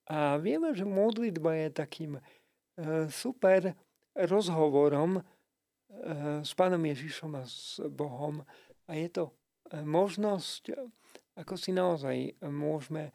A 0.07 0.39
vieme, 0.39 0.71
že 0.71 0.87
modlitba 0.87 1.67
je 1.67 1.69
takým 1.75 2.11
e, 2.15 2.21
super 3.11 3.75
rozhovorom 4.15 5.19
e, 5.19 5.21
s 6.39 6.55
pánom 6.55 6.79
Ježišom 6.79 7.35
a 7.35 7.43
s 7.43 7.83
Bohom. 7.91 8.39
A 8.87 8.95
je 8.95 9.11
to 9.11 9.35
možnosť, 9.75 10.79
ako 11.35 11.59
si 11.59 11.75
naozaj 11.75 12.39
môžeme 12.39 13.11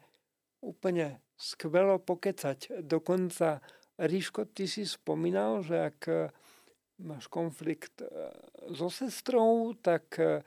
úplne 0.61 1.17
skvelo 1.33 1.97
pokecať. 1.97 2.85
Dokonca 2.85 3.63
Ríško, 4.01 4.49
ty 4.49 4.65
si 4.65 4.81
spomínal, 4.81 5.61
že 5.61 5.77
ak 5.77 5.99
e, 6.09 6.33
máš 7.05 7.29
konflikt 7.29 8.01
e, 8.01 8.09
so 8.73 8.89
sestrou, 8.89 9.77
tak 9.77 10.17
e, 10.17 10.41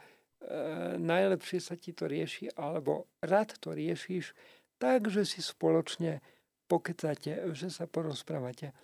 najlepšie 0.99 1.63
sa 1.63 1.79
ti 1.79 1.95
to 1.95 2.11
rieši, 2.11 2.51
alebo 2.59 3.07
rád 3.23 3.55
to 3.63 3.71
riešiš 3.71 4.35
tak, 4.83 5.07
že 5.07 5.23
si 5.23 5.39
spoločne 5.39 6.19
pokecate, 6.67 7.55
že 7.55 7.71
sa 7.71 7.87
porozprávate. 7.87 8.75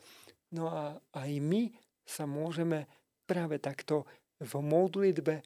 No 0.55 0.71
a 0.71 0.97
aj 1.19 1.31
my 1.43 1.75
sa 2.07 2.25
môžeme 2.25 2.87
práve 3.27 3.59
takto 3.59 4.07
v 4.41 4.53
modlitbe 4.63 5.43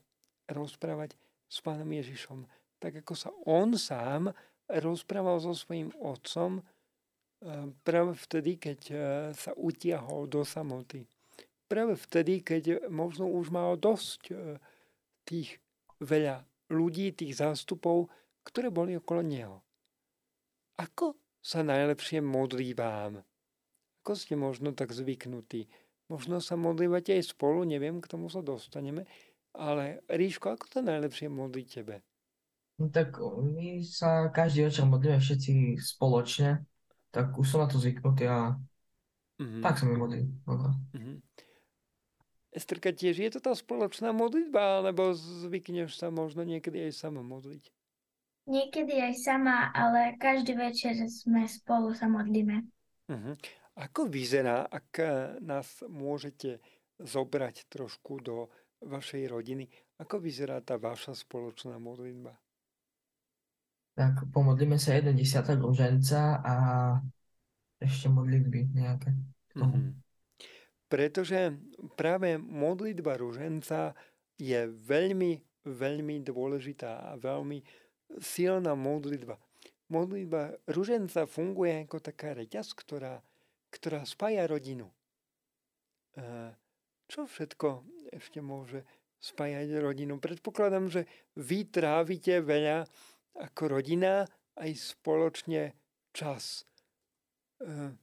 rozprávať 0.52 1.16
s 1.49 1.59
Pánom 1.64 1.88
Ježišom. 1.88 2.45
Tak 2.78 3.02
ako 3.02 3.14
sa 3.16 3.31
on 3.49 3.75
sám 3.75 4.31
rozprával 4.69 5.40
so 5.40 5.52
svojím 5.52 5.93
otcom, 6.00 6.64
práve 7.85 8.17
vtedy, 8.17 8.57
keď 8.57 8.81
e, 8.89 8.97
sa 9.37 9.53
utiahol 9.57 10.25
do 10.25 10.43
samoty. 10.45 11.05
Práve 11.69 11.97
vtedy, 11.97 12.41
keď 12.41 12.89
možno 12.89 13.29
už 13.29 13.53
mal 13.53 13.77
dosť 13.77 14.21
e, 14.33 14.35
tých 15.29 15.61
veľa 16.01 16.45
ľudí, 16.73 17.13
tých 17.13 17.37
zástupov, 17.37 18.09
ktoré 18.45 18.73
boli 18.73 18.97
okolo 18.97 19.21
neho. 19.25 19.61
Ako 20.81 21.17
sa 21.45 21.61
najlepšie 21.61 22.25
modlí 22.25 22.73
vám? 22.73 23.21
Ako 24.05 24.13
ste 24.17 24.37
možno 24.37 24.73
tak 24.73 24.93
zvyknutí? 24.93 25.69
Možno 26.13 26.41
sa 26.41 26.57
modlívate 26.61 27.17
aj 27.17 27.33
spolu, 27.33 27.65
neviem, 27.65 28.01
k 28.01 28.11
tomu 28.11 28.29
sa 28.29 28.45
dostaneme, 28.45 29.09
ale 29.57 30.05
Ríško, 30.11 30.53
ako 30.53 30.65
to 30.69 30.79
najlepšie 30.85 31.33
modlí 31.33 31.65
tebe? 31.65 32.05
No 32.77 32.91
tak 32.91 33.17
my 33.55 33.81
sa 33.87 34.29
každý 34.35 34.67
večer 34.67 34.85
modlíme 34.85 35.23
všetci 35.23 35.79
spoločne 35.79 36.67
tak 37.14 37.30
už 37.38 37.47
som 37.47 37.62
na 37.62 37.71
to 37.71 37.78
zvyknutý 37.78 38.26
a 38.26 38.59
mm-hmm. 39.38 39.62
tak 39.62 39.78
sa 39.78 39.87
mi 39.87 39.94
modlí. 39.94 40.26
Mm-hmm. 40.50 41.16
Esterka, 42.54 42.90
tiež 42.94 43.18
je 43.18 43.30
to 43.35 43.40
tá 43.42 43.54
spoločná 43.54 44.14
modlitba, 44.14 44.83
alebo 44.83 45.11
zvykneš 45.14 45.99
sa 45.99 46.11
možno 46.11 46.47
niekedy 46.47 46.90
aj 46.90 46.92
sama 46.94 47.23
modliť? 47.23 47.71
Niekedy 48.47 48.94
aj 49.11 49.14
sama, 49.18 49.75
ale 49.75 50.14
každý 50.23 50.54
večer 50.54 50.94
sme 51.11 51.50
spolu 51.50 51.97
sa 51.99 52.06
modlíme. 52.06 52.62
Uh-huh. 53.11 53.35
Ako 53.75 54.06
vyzerá, 54.06 54.71
ak 54.71 55.02
nás 55.42 55.83
môžete 55.90 56.62
zobrať 57.02 57.66
trošku 57.66 58.23
do 58.23 58.52
vašej 58.87 59.35
rodiny, 59.35 59.66
ako 59.99 60.23
vyzerá 60.23 60.62
tá 60.62 60.78
vaša 60.78 61.18
spoločná 61.18 61.80
modlitba? 61.83 62.38
Tak 63.95 64.27
pomodlíme 64.35 64.75
sa 64.75 64.99
jeden 64.99 65.15
desiatok 65.15 65.63
ruženca 65.63 66.43
a 66.43 66.55
ešte 67.79 68.11
modlitby 68.11 68.75
nejaké. 68.75 69.15
Mm-hmm. 69.55 69.87
Pretože 70.91 71.55
práve 71.95 72.35
modlitba 72.39 73.15
ruženca 73.19 73.95
je 74.35 74.67
veľmi, 74.67 75.39
veľmi 75.63 76.17
dôležitá 76.27 77.11
a 77.11 77.19
veľmi 77.19 77.63
silná 78.19 78.75
modlitba. 78.75 79.39
Modlitba 79.91 80.59
ruženca 80.67 81.27
funguje 81.31 81.87
ako 81.87 82.03
taká 82.03 82.35
reťaz, 82.35 82.75
ktorá, 82.75 83.23
ktorá 83.71 84.03
spája 84.03 84.47
rodinu. 84.51 84.91
Čo 87.11 87.27
všetko 87.27 87.87
ešte 88.15 88.39
môže 88.43 88.83
spájať 89.19 89.83
rodinu? 89.83 90.19
Predpokladám, 90.19 90.91
že 90.91 91.07
vy 91.39 91.67
trávite 91.69 92.39
veľa 92.39 92.87
ako 93.38 93.79
rodina 93.79 94.25
aj 94.55 94.95
spoločne 94.95 95.75
čas. 96.14 96.62
Uh, 97.59 97.95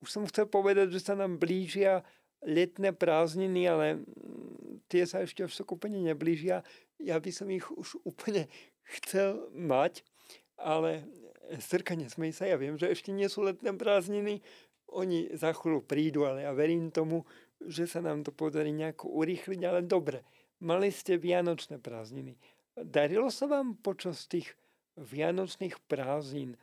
už 0.00 0.08
som 0.08 0.24
chcel 0.30 0.48
povedať, 0.48 0.94
že 0.94 1.02
sa 1.02 1.18
nám 1.18 1.36
blížia 1.36 2.06
letné 2.40 2.96
prázdniny, 2.96 3.68
ale 3.68 3.86
mm, 4.00 4.86
tie 4.88 5.04
sa 5.04 5.20
ešte 5.20 5.44
až 5.44 5.60
úplne 5.68 6.00
neblížia. 6.00 6.64
Ja 6.96 7.20
by 7.20 7.30
som 7.32 7.52
ich 7.52 7.68
už 7.68 8.00
úplne 8.06 8.48
chcel 8.96 9.50
mať, 9.52 10.02
ale 10.56 11.04
strka 11.58 11.98
nesmej 11.98 12.32
sa, 12.32 12.46
ja 12.46 12.56
viem, 12.56 12.78
že 12.78 12.88
ešte 12.88 13.10
nie 13.10 13.26
sú 13.26 13.44
letné 13.44 13.74
prázdniny, 13.74 14.40
oni 14.90 15.30
za 15.38 15.54
chvíľu 15.54 15.86
prídu, 15.86 16.26
ale 16.26 16.42
ja 16.46 16.52
verím 16.54 16.90
tomu, 16.90 17.22
že 17.62 17.86
sa 17.86 18.02
nám 18.02 18.26
to 18.26 18.34
podarí 18.34 18.74
nejako 18.74 19.10
urýchliť, 19.10 19.60
ale 19.62 19.86
dobre, 19.86 20.26
mali 20.62 20.90
ste 20.90 21.20
vianočné 21.20 21.78
prázdniny. 21.78 22.34
Darilo 22.84 23.28
sa 23.28 23.44
vám 23.44 23.76
počas 23.76 24.24
tých 24.24 24.56
vianočných 24.96 25.76
prázdnin, 25.84 26.56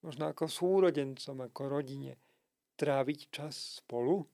možno 0.00 0.32
ako 0.32 0.48
súrodencom, 0.48 1.36
ako 1.44 1.62
rodine, 1.68 2.16
tráviť 2.76 3.18
čas 3.32 3.80
spolu? 3.80 4.24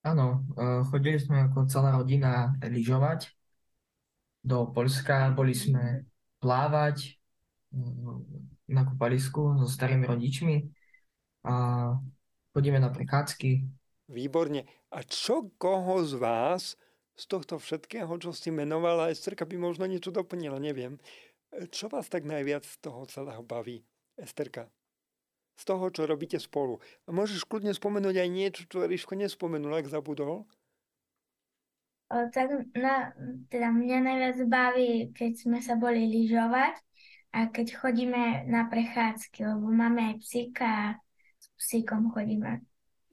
Áno, 0.00 0.46
e, 0.56 0.80
chodili 0.88 1.20
sme 1.20 1.50
ako 1.50 1.68
celá 1.68 1.92
rodina 1.92 2.56
lyžovať 2.64 3.30
do 4.40 4.64
Polska, 4.72 5.28
boli 5.36 5.52
sme 5.52 6.08
plávať 6.40 6.96
e, 7.04 7.08
na 8.72 8.82
kúpalisku 8.88 9.60
so 9.60 9.68
starými 9.68 10.08
rodičmi 10.08 10.56
a 11.44 11.54
chodíme 12.56 12.80
na 12.80 12.88
prechádzky. 12.88 13.66
Výborne. 14.10 14.66
A 14.90 15.06
čo 15.06 15.52
koho 15.60 16.02
z 16.02 16.18
vás 16.18 16.62
z 17.20 17.28
tohto 17.28 17.60
všetkého, 17.60 18.08
čo 18.16 18.32
si 18.32 18.48
menovala, 18.48 19.12
Esterka 19.12 19.44
by 19.44 19.60
možno 19.60 19.84
niečo 19.84 20.08
doplnila, 20.08 20.56
neviem. 20.56 20.96
Čo 21.68 21.92
vás 21.92 22.08
tak 22.08 22.24
najviac 22.24 22.64
z 22.64 22.76
toho 22.80 23.04
celého 23.04 23.44
baví, 23.44 23.84
Esterka? 24.16 24.72
Z 25.60 25.68
toho, 25.68 25.92
čo 25.92 26.08
robíte 26.08 26.40
spolu. 26.40 26.80
A 27.04 27.12
môžeš 27.12 27.44
kľudne 27.44 27.76
spomenúť 27.76 28.16
aj 28.16 28.28
niečo, 28.32 28.62
čo 28.64 28.88
Ríško 28.88 29.12
nespomenul, 29.20 29.76
ak 29.76 29.92
zabudol? 29.92 30.48
O, 32.10 32.16
tak 32.32 32.48
na, 32.72 33.12
teda 33.52 33.68
mňa 33.68 33.98
najviac 34.00 34.38
baví, 34.48 35.12
keď 35.12 35.32
sme 35.36 35.58
sa 35.60 35.76
boli 35.76 36.08
lyžovať 36.08 36.80
a 37.36 37.52
keď 37.52 37.76
chodíme 37.76 38.48
na 38.48 38.66
prechádzky, 38.66 39.46
lebo 39.46 39.68
máme 39.68 40.14
aj 40.14 40.16
psíka 40.24 40.66
a 40.66 40.86
s 41.38 41.46
psíkom 41.60 42.10
chodíme. 42.10 42.64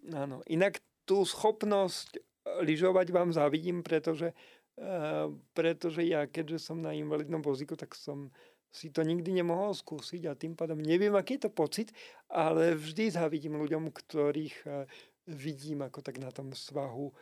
Áno, 0.10 0.40
inak 0.48 0.80
tú 1.04 1.22
schopnosť 1.28 2.20
lyžovať 2.62 3.08
vám 3.12 3.30
závidím, 3.34 3.84
pretože, 3.84 4.34
uh, 4.80 5.32
pretože 5.54 6.04
ja, 6.04 6.26
keďže 6.26 6.72
som 6.72 6.82
na 6.82 6.94
invalidnom 6.94 7.42
vozíku, 7.44 7.76
tak 7.76 7.94
som 7.96 8.32
si 8.68 8.92
to 8.92 9.02
nikdy 9.02 9.32
nemohol 9.32 9.72
skúsiť 9.72 10.28
a 10.28 10.38
tým 10.38 10.54
pádom 10.54 10.78
neviem, 10.78 11.16
aký 11.16 11.40
je 11.40 11.48
to 11.48 11.52
pocit, 11.52 11.90
ale 12.28 12.76
vždy 12.76 13.16
závidím 13.16 13.58
ľuďom, 13.58 13.90
ktorých 13.90 14.58
uh, 14.68 14.86
vidím 15.28 15.84
ako 15.84 16.00
tak 16.04 16.20
na 16.20 16.32
tom 16.32 16.52
svahu, 16.52 17.12
uh, 17.12 17.16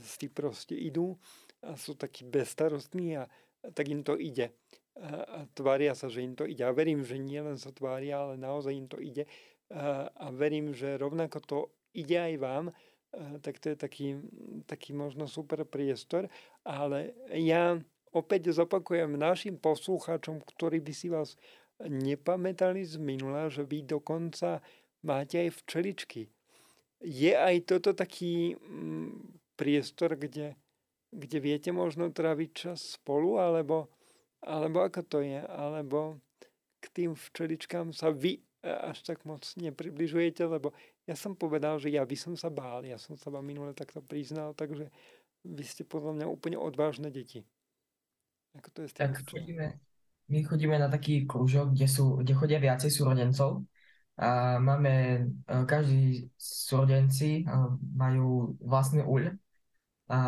si 0.00 0.28
proste 0.32 0.74
idú 0.74 1.16
a 1.64 1.74
sú 1.74 1.98
takí 1.98 2.22
bezstarostní 2.22 3.18
a, 3.18 3.26
tak 3.74 3.90
im 3.90 4.06
to 4.06 4.14
ide. 4.14 4.54
A, 4.98 5.42
tvária 5.54 5.90
sa, 5.98 6.06
že 6.06 6.22
im 6.22 6.38
to 6.38 6.46
ide. 6.46 6.62
A 6.62 6.70
verím, 6.70 7.02
že 7.02 7.18
nie 7.18 7.42
len 7.42 7.58
sa 7.58 7.74
tvária, 7.74 8.14
ale 8.14 8.38
naozaj 8.38 8.70
im 8.70 8.86
to 8.86 9.02
ide. 9.02 9.26
A, 9.74 10.30
verím, 10.30 10.70
že 10.70 10.94
rovnako 10.94 11.38
to 11.42 11.58
ide 11.98 12.14
aj 12.14 12.34
vám, 12.38 12.64
Eh, 12.70 12.87
tak 13.40 13.58
to 13.58 13.72
je 13.72 13.76
taký, 13.76 14.06
taký 14.68 14.92
možno 14.92 15.24
super 15.26 15.64
priestor. 15.64 16.28
Ale 16.64 17.16
ja 17.32 17.80
opäť 18.12 18.52
zopakujem 18.52 19.16
našim 19.16 19.56
poslucháčom, 19.56 20.40
ktorí 20.44 20.80
by 20.80 20.92
si 20.92 21.08
vás 21.08 21.36
nepamätali 21.82 22.82
z 22.82 22.98
minula, 22.98 23.48
že 23.48 23.62
vy 23.62 23.86
dokonca 23.86 24.60
máte 25.06 25.38
aj 25.46 25.50
včeličky. 25.64 26.26
Je 26.98 27.30
aj 27.30 27.70
toto 27.70 27.94
taký 27.94 28.58
mm, 28.58 29.38
priestor, 29.54 30.18
kde, 30.18 30.58
kde 31.14 31.38
viete 31.38 31.70
možno 31.70 32.10
tráviť 32.10 32.50
čas 32.50 32.98
spolu, 32.98 33.38
alebo, 33.38 33.86
alebo 34.42 34.82
ako 34.82 35.00
to 35.06 35.18
je, 35.22 35.38
alebo 35.46 36.18
k 36.82 36.86
tým 36.90 37.10
včeličkám 37.14 37.94
sa 37.94 38.10
vy 38.10 38.42
až 38.62 39.06
tak 39.06 39.22
moc 39.22 39.46
nepribližujete, 39.54 40.42
lebo 40.42 40.74
ja 41.08 41.16
som 41.16 41.32
povedal, 41.32 41.80
že 41.80 41.88
ja 41.88 42.04
by 42.04 42.16
som 42.20 42.36
sa 42.36 42.52
bál. 42.52 42.84
Ja 42.84 43.00
som 43.00 43.16
sa 43.16 43.32
vám 43.32 43.48
minule 43.48 43.72
takto 43.72 44.04
priznal, 44.04 44.52
takže 44.52 44.92
vy 45.48 45.64
ste 45.64 45.88
podľa 45.88 46.20
mňa 46.20 46.26
úplne 46.28 46.60
odvážne 46.60 47.08
deti. 47.08 47.48
Ako 48.60 48.68
to 48.76 48.78
je 48.84 48.92
tak 48.92 49.16
chodíme, 49.24 49.80
my 50.28 50.38
chodíme 50.44 50.76
na 50.76 50.92
taký 50.92 51.24
kružok, 51.24 51.72
kde, 51.72 51.88
sú, 51.88 52.20
kde 52.20 52.32
chodia 52.36 52.60
viacej 52.60 52.90
súrodencov 52.92 53.64
a 54.18 54.58
máme, 54.58 55.24
e, 55.46 55.54
každý 55.64 56.28
súrodenci 56.36 57.40
e, 57.40 57.42
majú 57.96 58.58
vlastný 58.60 59.06
uľ 59.06 59.32
a 60.10 60.18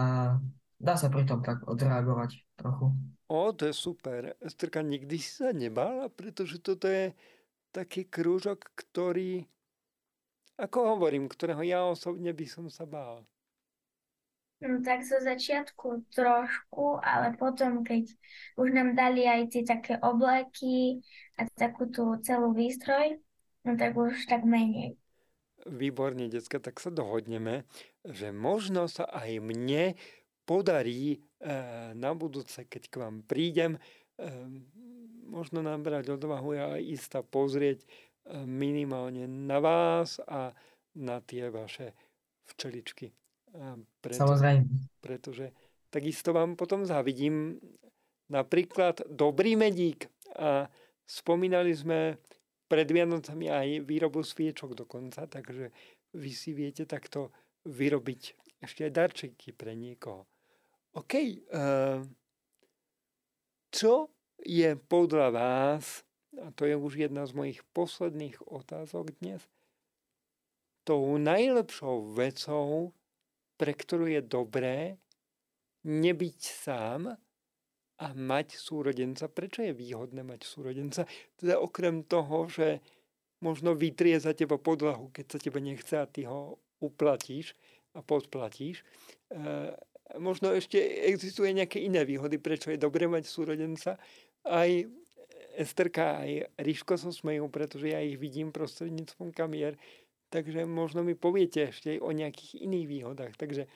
dá 0.78 0.94
sa 0.96 1.12
pri 1.12 1.26
tom 1.28 1.44
tak 1.44 1.66
odreagovať 1.66 2.56
trochu. 2.56 2.94
O, 3.28 3.52
to 3.52 3.68
je 3.68 3.74
super. 3.74 4.38
Estrka, 4.40 4.80
nikdy 4.80 5.20
si 5.20 5.42
sa 5.42 5.50
nebála, 5.52 6.08
pretože 6.08 6.62
toto 6.62 6.86
je 6.86 7.12
taký 7.74 8.06
krúžok, 8.06 8.72
ktorý, 8.74 9.46
ako 10.60 10.96
hovorím, 10.96 11.24
ktorého 11.24 11.64
ja 11.64 11.80
osobne 11.88 12.36
by 12.36 12.46
som 12.46 12.68
sa 12.68 12.84
bál. 12.84 13.24
No 14.60 14.84
tak 14.84 15.00
zo 15.00 15.16
začiatku 15.16 16.12
trošku, 16.12 17.00
ale 17.00 17.32
potom, 17.40 17.80
keď 17.80 18.12
už 18.60 18.68
nám 18.76 18.92
dali 18.92 19.24
aj 19.24 19.56
tie 19.56 19.64
také 19.64 19.96
obleky 20.04 21.00
a 21.40 21.48
takú 21.56 21.88
tú 21.88 22.20
celú 22.20 22.52
výstroj, 22.52 23.16
no 23.64 23.80
tak 23.80 23.96
už 23.96 24.28
tak 24.28 24.44
menej. 24.44 25.00
Výborne, 25.64 26.28
decka, 26.28 26.60
tak 26.60 26.76
sa 26.76 26.92
dohodneme, 26.92 27.64
že 28.04 28.36
možno 28.36 28.84
sa 28.84 29.08
aj 29.08 29.40
mne 29.40 29.96
podarí 30.44 31.16
e, 31.16 31.18
na 31.96 32.12
budúce, 32.12 32.64
keď 32.68 32.82
k 32.92 32.94
vám 33.00 33.24
prídem, 33.24 33.76
e, 33.76 34.28
možno 35.24 35.64
nabrať 35.64 36.20
odvahu 36.20 36.52
a 36.56 36.76
ísť 36.76 37.06
sa 37.08 37.20
pozrieť 37.24 37.86
minimálne 38.46 39.24
na 39.26 39.58
vás 39.58 40.20
a 40.28 40.52
na 40.98 41.22
tie 41.22 41.48
vaše 41.48 41.94
včeličky. 42.50 43.10
Preto, 44.02 44.18
Samozrejme. 44.26 44.66
Pretože 45.02 45.50
takisto 45.90 46.30
vám 46.30 46.54
potom 46.54 46.86
závidím 46.86 47.58
napríklad 48.30 49.02
Dobrý 49.10 49.58
medík 49.58 50.06
a 50.38 50.70
spomínali 51.02 51.74
sme 51.74 52.18
pred 52.70 52.86
Vianocami 52.86 53.50
aj 53.50 53.68
výrobu 53.82 54.22
sviečok 54.22 54.78
dokonca, 54.78 55.26
takže 55.26 55.74
vy 56.14 56.30
si 56.30 56.54
viete 56.54 56.86
takto 56.86 57.34
vyrobiť 57.66 58.22
ešte 58.62 58.86
aj 58.86 58.92
darčeky 58.94 59.50
pre 59.50 59.74
niekoho. 59.74 60.30
OK, 60.94 61.12
uh, 61.50 61.98
čo 63.70 64.10
je 64.38 64.70
podľa 64.78 65.28
vás, 65.34 66.06
a 66.38 66.54
to 66.54 66.62
je 66.66 66.78
už 66.78 66.94
jedna 66.94 67.26
z 67.26 67.32
mojich 67.34 67.60
posledných 67.74 68.38
otázok 68.46 69.10
dnes, 69.18 69.42
tou 70.86 71.18
najlepšou 71.18 72.14
vecou, 72.14 72.94
pre 73.58 73.72
ktorú 73.74 74.08
je 74.08 74.22
dobré 74.24 74.96
nebyť 75.84 76.38
sám 76.40 77.14
a 78.00 78.06
mať 78.16 78.56
súrodenca. 78.56 79.28
Prečo 79.28 79.60
je 79.60 79.76
výhodné 79.76 80.24
mať 80.24 80.48
súrodenca? 80.48 81.04
Teda 81.36 81.60
okrem 81.60 82.00
toho, 82.08 82.48
že 82.48 82.80
možno 83.44 83.76
vytrie 83.76 84.16
za 84.16 84.32
teba 84.32 84.56
podlahu, 84.56 85.12
keď 85.12 85.36
sa 85.36 85.38
teba 85.40 85.60
nechce 85.60 85.96
a 86.00 86.08
ty 86.08 86.24
ho 86.24 86.56
uplatíš 86.80 87.52
a 87.92 88.00
podplatíš. 88.00 88.80
E, 88.80 89.34
možno 90.16 90.52
ešte 90.56 90.80
existuje 91.12 91.52
nejaké 91.52 91.80
iné 91.84 92.04
výhody, 92.08 92.40
prečo 92.40 92.72
je 92.72 92.80
dobre 92.80 93.04
mať 93.04 93.28
súrodenca. 93.28 94.00
Aj 94.48 94.68
Esterka, 95.56 96.22
aj 96.22 96.52
Ríško 96.58 96.94
sa 96.94 97.10
smejú, 97.10 97.50
pretože 97.50 97.90
ja 97.90 97.98
ich 98.02 98.20
vidím 98.20 98.54
prostredníctvom 98.54 99.34
kamier. 99.34 99.74
Takže 100.30 100.62
možno 100.62 101.02
mi 101.02 101.18
poviete 101.18 101.74
ešte 101.74 101.98
o 101.98 102.14
nejakých 102.14 102.62
iných 102.62 102.86
výhodách. 102.86 103.34
Takže 103.34 103.66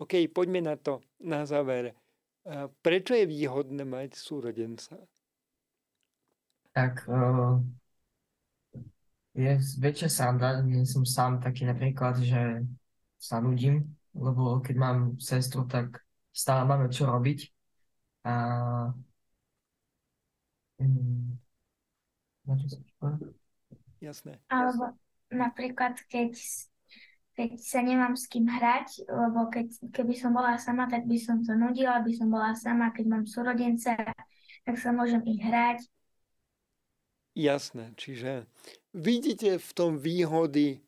OK, 0.00 0.16
poďme 0.32 0.64
na 0.64 0.76
to 0.80 1.04
na 1.20 1.44
záver. 1.44 1.92
Prečo 2.80 3.12
je 3.12 3.28
výhodné 3.28 3.84
mať 3.84 4.16
súrodenca? 4.16 4.96
Tak 6.72 7.04
uh, 7.04 7.60
je 9.36 9.60
väčšia 9.60 10.08
sranda, 10.08 10.64
nie 10.64 10.88
som 10.88 11.04
sám 11.04 11.44
taký 11.44 11.68
napríklad, 11.68 12.16
že 12.24 12.64
sa 13.20 13.44
nudím, 13.44 13.84
lebo 14.16 14.64
keď 14.64 14.74
mám 14.80 14.98
sestru, 15.20 15.68
tak 15.68 16.00
stále 16.32 16.64
máme 16.64 16.88
čo 16.88 17.04
robiť. 17.04 17.52
A 18.24 18.34
um, 18.88 19.04
Jasné. 24.00 24.40
Alebo 24.48 24.96
napríklad, 25.28 26.00
keď 26.08 26.34
keď 27.40 27.56
sa 27.56 27.80
nemám 27.80 28.20
s 28.20 28.28
kým 28.28 28.44
hrať, 28.44 29.08
lebo 29.08 29.48
keď, 29.48 29.72
keby 29.96 30.12
som 30.12 30.36
bola 30.36 30.60
sama, 30.60 30.84
tak 30.90 31.08
by 31.08 31.16
som 31.16 31.40
to 31.40 31.56
nudila, 31.56 32.04
by 32.04 32.12
som 32.12 32.28
bola 32.28 32.52
sama, 32.52 32.92
keď 32.92 33.06
mám 33.08 33.24
súrodenca, 33.24 33.96
tak 34.66 34.76
sa 34.76 34.92
môžem 34.92 35.24
ich 35.24 35.40
hrať. 35.40 35.88
Jasné, 37.32 37.96
čiže 37.96 38.44
vidíte 38.92 39.56
v 39.56 39.70
tom 39.72 39.96
výhody 39.96 40.84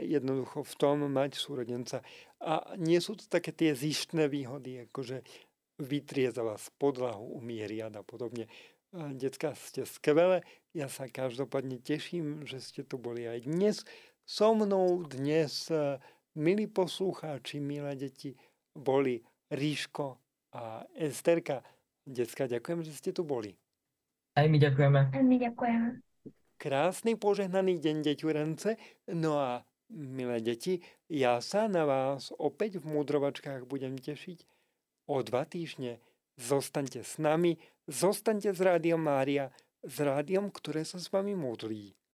jednoducho 0.00 0.64
v 0.64 0.74
tom 0.80 1.06
mať 1.12 1.36
súrodenca. 1.36 2.00
A 2.40 2.74
nie 2.80 2.98
sú 2.98 3.14
to 3.14 3.28
také 3.28 3.52
tie 3.52 3.76
zištné 3.76 4.26
výhody, 4.26 4.88
akože 4.88 5.22
vytrieza 5.78 6.42
vás 6.42 6.72
podlahu, 6.80 7.38
umie 7.38 7.68
riad 7.68 7.94
a 7.94 8.02
podobne. 8.02 8.48
Decka, 8.92 9.52
ste 9.52 9.84
skvelé. 9.84 10.40
Ja 10.72 10.88
sa 10.88 11.12
každopádne 11.12 11.76
teším, 11.76 12.48
že 12.48 12.56
ste 12.56 12.80
tu 12.80 12.96
boli 12.96 13.28
aj 13.28 13.44
dnes. 13.44 13.76
So 14.24 14.56
mnou 14.56 15.04
dnes, 15.04 15.68
eh, 15.68 16.00
milí 16.32 16.64
poslucháči, 16.64 17.60
milé 17.60 17.92
deti, 18.00 18.32
boli 18.72 19.20
Ríško 19.52 20.16
a 20.56 20.88
Esterka. 20.96 21.60
Decka, 22.08 22.48
ďakujem, 22.48 22.80
že 22.80 22.92
ste 22.96 23.10
tu 23.12 23.28
boli. 23.28 23.52
Aj 24.32 24.48
my 24.48 24.56
ďakujeme. 24.56 25.00
Aj 25.12 25.24
my 25.24 25.36
ďakujeme. 25.36 25.88
Krásny 26.56 27.12
požehnaný 27.20 27.84
deň, 27.84 27.96
deťurence. 28.08 28.80
No 29.12 29.36
a 29.36 29.68
milé 29.92 30.40
deti, 30.40 30.80
ja 31.12 31.44
sa 31.44 31.68
na 31.68 31.84
vás 31.84 32.32
opäť 32.40 32.80
v 32.80 32.88
Múdrovačkách 32.96 33.68
budem 33.68 34.00
tešiť 34.00 34.48
o 35.12 35.20
dva 35.20 35.44
týždne. 35.44 36.00
Zostaňte 36.38 37.02
s 37.02 37.18
nami, 37.18 37.58
zostaňte 37.90 38.54
s 38.54 38.62
Rádiom 38.62 39.02
Mária, 39.02 39.50
s 39.82 39.98
rádiom, 39.98 40.54
ktoré 40.54 40.86
sa 40.86 41.02
s 41.02 41.10
vami 41.10 41.34
modlí. 41.34 41.98